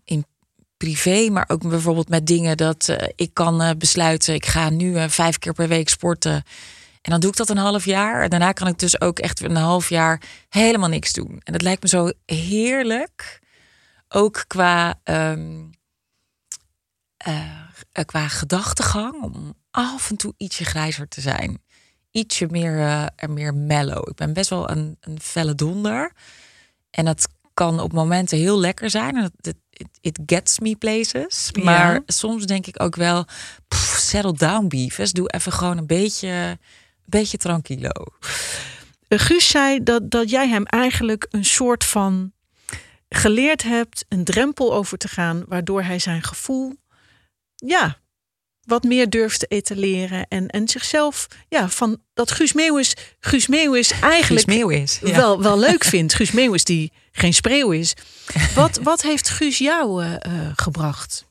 [0.03, 0.25] in
[0.79, 4.33] privé, maar ook bijvoorbeeld met dingen dat eh, ik kan eh, besluiten.
[4.33, 6.43] Ik ga nu eh, vijf keer per week sporten.
[7.01, 8.23] En dan doe ik dat een half jaar.
[8.23, 11.41] En daarna kan ik dus ook echt een half jaar helemaal niks doen.
[11.43, 13.39] En dat lijkt me zo heerlijk.
[14.07, 15.65] Ook qua, ehm,
[17.17, 19.23] eh, qua gedachtegang.
[19.23, 21.61] Om af en toe ietsje grijzer te zijn.
[22.11, 24.09] Ietsje meer, meer mellow.
[24.09, 26.11] Ik ben best wel een, een felle donder.
[26.89, 29.15] En dat kan op momenten heel lekker zijn.
[29.15, 31.49] En het, it, it gets me places.
[31.51, 31.63] Ja.
[31.63, 33.25] Maar soms denk ik ook wel,
[33.67, 35.11] pff, settle down beefes.
[35.11, 36.57] Doe even gewoon een beetje, een
[37.05, 37.91] beetje tranquilo.
[39.07, 42.31] Eh, Guus zei dat, dat jij hem eigenlijk een soort van
[43.09, 46.73] geleerd hebt een drempel over te gaan, waardoor hij zijn gevoel,
[47.55, 47.97] ja,
[48.69, 50.27] wat meer durft te etaleren.
[50.27, 55.15] En, en zichzelf, ja, van dat Guus Meeuwis, Guus Meeuwis eigenlijk Guus Meeuwis, ja.
[55.15, 56.13] wel, wel leuk vindt.
[56.13, 57.93] Guus Meeuwis die geen spreeuw is.
[58.55, 61.25] Wat, wat heeft Guus jou eh, eh, gebracht?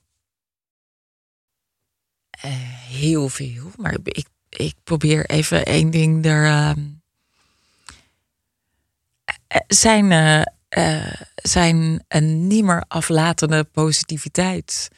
[2.30, 2.50] Eh,
[2.88, 3.70] heel veel.
[3.76, 6.74] Maar ik, ik probeer even één ding er.
[9.46, 10.12] eh, zijn,
[11.34, 14.88] zijn een niet meer aflatende positiviteit.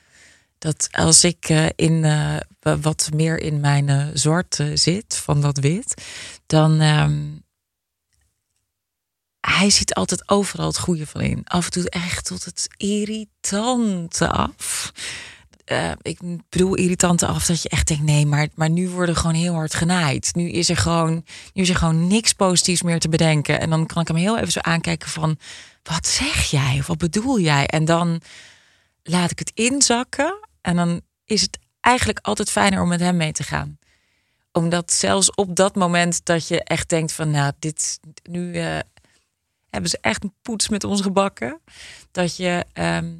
[0.61, 5.40] Dat als ik eh, in, eh, wa- wat meer in mijn eh, zwart zit van
[5.40, 6.03] dat wit,
[6.46, 6.81] dan.
[6.81, 7.18] ehm,
[9.40, 11.40] hij ziet altijd overal het goede van in.
[11.44, 14.92] Af en toe echt tot het irritante af.
[16.03, 16.18] Ik
[16.49, 19.75] bedoel irritante af dat je echt denkt, nee, maar, maar nu worden gewoon heel hard
[19.75, 20.31] genaaid.
[20.35, 23.61] Nu is er gewoon, nu is er gewoon niks positiefs meer te bedenken.
[23.61, 25.38] En dan kan ik hem heel even zo aankijken van,
[25.83, 26.77] wat zeg jij?
[26.79, 27.66] Of wat bedoel jij?
[27.66, 28.20] En dan
[29.03, 30.49] laat ik het inzakken.
[30.61, 33.79] En dan is het eigenlijk altijd fijner om met hem mee te gaan.
[34.53, 38.79] Omdat zelfs op dat moment dat je echt denkt van, nou, dit, nu eh,
[39.70, 41.61] hebben ze echt een poets met ons gebakken.
[42.11, 42.66] Dat je...
[42.73, 43.12] ehm,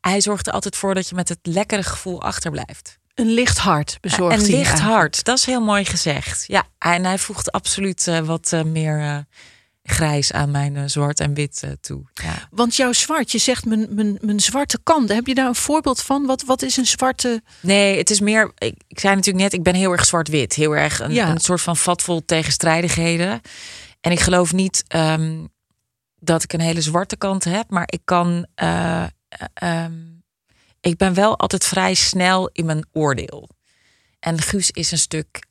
[0.00, 2.98] hij zorgt er altijd voor dat je met het lekkere gevoel achterblijft.
[3.14, 4.42] Een licht hart bezorgd.
[4.48, 6.44] Een licht hart, dat is heel mooi gezegd.
[6.46, 9.26] Ja, en hij voegt absoluut eh, wat eh, meer
[9.92, 12.02] grijs aan mijn eh, zwart en wit eh, toe.
[12.14, 12.48] Ja.
[12.50, 15.08] Want jouw zwart, je zegt mijn, mijn, mijn zwarte kant.
[15.08, 16.26] Heb je daar een voorbeeld van?
[16.26, 17.42] Wat, wat is een zwarte...
[17.60, 18.52] Nee, het is meer.
[18.58, 20.54] Ik, ik zei natuurlijk net, ik ben heel erg zwart-wit.
[20.54, 21.28] Heel erg een, Ja.
[21.30, 23.40] een soort van vat vol tegenstrijdigheden.
[24.00, 25.46] En ik geloof niet ehm,
[26.18, 28.46] dat ik een hele zwarte kant heb, maar ik kan.
[28.54, 29.08] eh, eh,
[29.54, 29.92] ehm,
[30.80, 33.48] ik ben wel altijd vrij snel in mijn oordeel.
[34.20, 35.44] En Guus is een stuk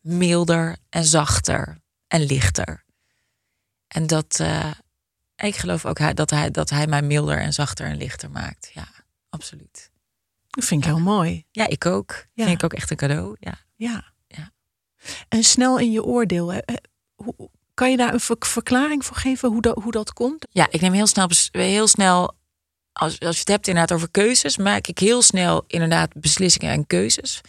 [0.00, 1.78] milder en zachter
[2.08, 2.83] en lichter.
[3.94, 4.40] En dat.
[4.40, 4.70] eh,
[5.36, 8.70] ik geloof ook hij- dat hij, dat hij mij milder en zachter en lichter maakt.
[8.74, 8.88] Ja,
[9.28, 9.90] absoluut.
[10.50, 11.44] Dat vind ik heel mooi.
[11.50, 12.26] Ja, ik ook.
[12.34, 12.44] Ja.
[12.44, 13.36] Vind ik ook echt een cadeau.
[13.40, 13.54] Ja.
[13.76, 14.04] Ja.
[14.26, 14.52] Ja.
[15.28, 16.52] En snel in je oordeel.
[16.52, 16.58] hè.
[16.58, 16.74] Eh,
[17.14, 20.46] hoe- Kan je daar een ver- verklaring voor geven hoe dat, hoe dat komt?
[20.50, 22.34] ja, ik neem heel snel, heel snel
[22.92, 26.86] als, als je het hebt inderdaad over keuzes, maak ik heel snel inderdaad beslissingen en
[26.86, 27.40] keuzes.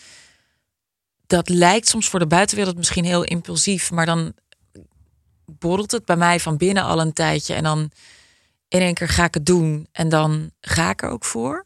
[1.28, 4.34] Dat lijkt soms voor de buitenwereld misschien heel impulsief, maar dan
[5.46, 7.92] borrelt het bij mij van binnen al een tijdje en dan
[8.68, 11.66] in één keer ga ik het doen en dan ga ik er ook voor.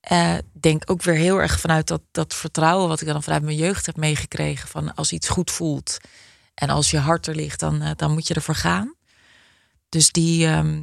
[0.00, 3.56] Eh, denk ook weer heel erg vanuit dat, dat vertrouwen wat ik dan vanuit mijn
[3.56, 4.68] jeugd heb meegekregen.
[4.68, 5.96] Van als iets goed voelt
[6.54, 8.94] en als je hart er ligt, dan, eh, dan moet je ervoor gaan.
[9.88, 10.82] Dus, die, ehm,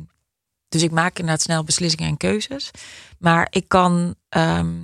[0.70, 2.72] dus ik maak inderdaad snel beslissingen en keuzes.
[3.18, 4.16] Maar ik kan.
[4.30, 4.76] ehm,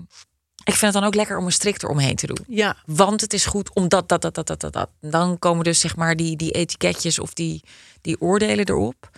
[0.66, 2.44] ik vind het dan ook lekker om een strik eromheen te doen.
[2.48, 2.76] Ja.
[2.86, 4.90] Want het is goed omdat dat, dat, dat, dat, dat, dat.
[5.02, 7.64] Dan komen dus zeg maar die, die etiketjes of die,
[8.02, 9.10] die oordelen erop.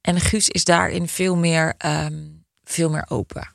[0.00, 2.28] En Guus is daarin veel meer, ehm,
[2.64, 3.50] veel meer open.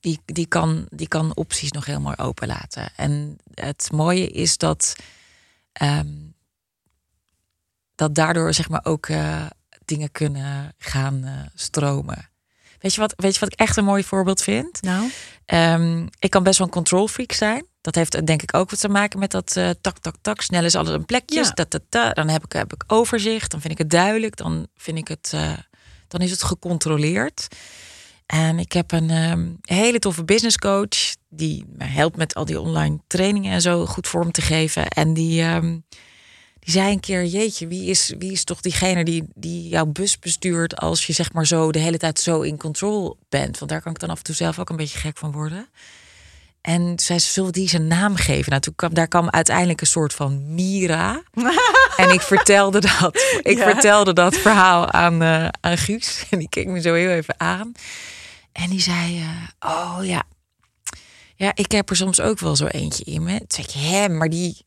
[0.00, 2.92] Die, die, kan, die kan opties nog heel mooi open laten.
[2.96, 4.96] En het mooie is dat,
[5.72, 6.14] ehm,
[7.94, 9.46] dat daardoor zeg maar ook eh,
[9.84, 12.31] dingen kunnen gaan eh, stromen.
[12.82, 14.82] Weet je, wat, weet je wat ik echt een mooi voorbeeld vind?
[14.82, 15.10] Nou,
[15.52, 17.66] Ehm, ik kan best wel een control freak zijn.
[17.80, 20.40] Dat heeft denk ik ook wat te maken met dat eh, tak, tak, tak.
[20.40, 21.52] Snel is alles een plekjes.
[21.54, 21.64] Ja.
[21.88, 22.12] Ta.
[22.12, 23.50] Dan heb ik, heb ik overzicht.
[23.50, 24.36] Dan vind ik het duidelijk.
[24.36, 25.52] Dan vind ik het, eh,
[26.08, 27.48] dan is het gecontroleerd.
[28.26, 31.14] En ik heb een ehm, hele toffe business coach.
[31.28, 34.88] Die me helpt met al die online trainingen en zo goed vorm te geven.
[34.88, 35.78] En die, ehm,
[36.64, 40.18] die zei een keer: Jeetje, wie is, wie is toch diegene die, die jouw bus
[40.18, 40.76] bestuurt.
[40.76, 43.58] als je zeg maar zo de hele tijd zo in control bent?
[43.58, 45.68] Want daar kan ik dan af en toe zelf ook een beetje gek van worden.
[46.60, 48.50] En zei ze: Zullen die zijn naam geven?
[48.50, 51.22] Nou, toen kwam, daar kwam uiteindelijk een soort van Mira.
[51.96, 53.16] en ik vertelde dat.
[53.42, 53.64] Ik Ja.
[53.70, 56.24] vertelde dat verhaal aan, eh, aan Guus.
[56.30, 57.72] En die keek me zo heel even aan.
[58.52, 60.22] En die zei: eh, Oh ja.
[61.36, 63.38] Ja, ik heb er soms ook wel zo eentje in me.
[63.38, 64.64] Toen zei ik: Hè, maar die.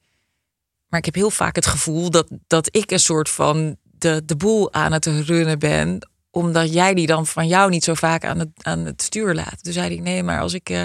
[0.95, 4.36] Maar ik heb heel vaak het gevoel dat, dat ik een soort van de, de
[4.36, 6.10] boel aan het runnen ben.
[6.29, 9.63] Omdat jij die dan van jou niet zo vaak aan het, aan het stuur laat.
[9.63, 10.69] Toen zei hij, nee, maar als ik...
[10.69, 10.84] eh,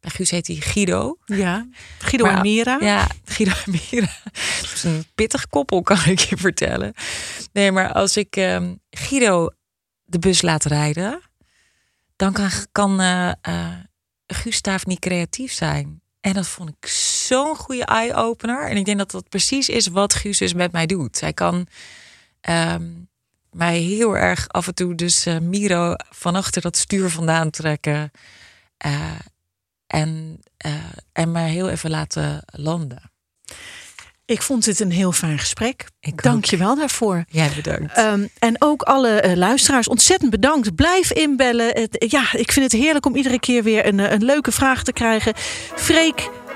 [0.00, 1.16] bij Guus heet hij Guido.
[1.24, 1.68] ja.
[1.98, 2.78] Guido Maar- en Mira.
[2.80, 4.08] Ja, Guido en Mira.
[4.62, 6.94] Is een pittig koppel, kan ik je vertellen.
[7.52, 9.48] Nee, maar als ik ehm, Guido
[10.04, 11.20] de bus laat rijden...
[12.16, 13.66] dan kan, kan eh eh,
[14.26, 16.00] Gustav niet creatief zijn.
[16.20, 16.88] En dat vond ik
[17.26, 18.68] zo'n goede eye-opener.
[18.68, 21.20] En ik denk dat dat precies is wat Guus dus met mij doet.
[21.20, 21.66] Hij kan
[22.40, 22.84] ehm,
[23.52, 28.10] mij heel erg af en toe dus eh, Miro van achter dat stuur vandaan trekken.
[28.76, 29.10] Eh,
[29.86, 30.40] en,
[31.12, 33.10] en mij heel even laten landen.
[34.24, 35.86] Ik vond dit een heel fijn gesprek.
[36.00, 37.24] Ik Dank je wel daarvoor.
[37.28, 37.92] Jij bedankt.
[37.94, 40.74] Ehm, en ook alle luisteraars, ontzettend bedankt.
[40.74, 41.66] Blijf inbellen.
[41.66, 44.92] Het- ja, ik vind het heerlijk om iedere keer weer een, een leuke vraag te
[44.92, 45.32] krijgen.
[45.76, 46.30] Freek,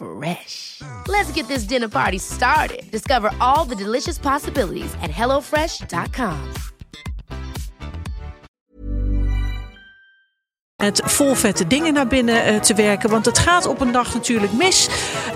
[0.00, 0.80] Fresh.
[1.06, 2.90] Let's get this dinner party started.
[2.90, 6.38] Discover all the delicious possibilities at hellofresh.com.
[10.76, 13.10] met vol vette dingen naar binnen eh, te werken.
[13.10, 14.88] Want het gaat op een dag natuurlijk mis.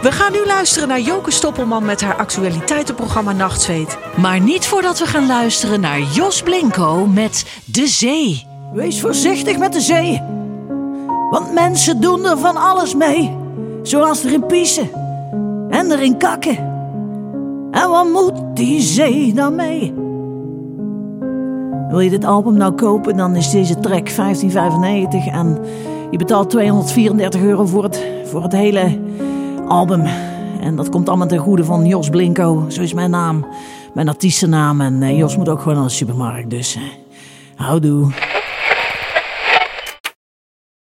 [0.03, 3.99] We gaan nu luisteren naar Joke Stoppelman met haar actualiteitenprogramma Nachtzweet.
[4.17, 8.47] Maar niet voordat we gaan luisteren naar Jos Blinko met De Zee.
[8.73, 10.23] Wees voorzichtig met de zee.
[11.31, 13.44] Want mensen doen er van alles mee.
[13.85, 14.89] Zoals erin piezen
[15.69, 16.57] en erin kakken.
[17.71, 19.95] En wat moet die zee dan mee?
[21.89, 24.17] Wil je dit album nou kopen, dan is deze track 15,95
[25.33, 25.59] en
[26.11, 28.99] je betaalt 234 euro voor het, voor het hele
[29.69, 30.03] album.
[30.61, 33.47] En dat komt allemaal ten goede van Jos Blinko, zo is mijn naam,
[33.95, 34.81] mijn artiestennaam.
[34.81, 36.83] En eh, Jos moet ook gewoon naar de supermarkt, dus eh,
[37.55, 38.13] houdoe.